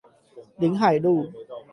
[0.57, 1.29] 臨海路